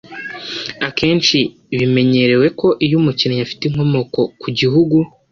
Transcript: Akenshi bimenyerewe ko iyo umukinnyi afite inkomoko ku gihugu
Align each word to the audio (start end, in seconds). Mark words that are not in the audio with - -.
Akenshi 0.87 1.37
bimenyerewe 1.79 2.47
ko 2.59 2.67
iyo 2.85 2.95
umukinnyi 3.01 3.39
afite 3.45 3.61
inkomoko 3.65 4.19
ku 4.41 4.47
gihugu 4.59 4.97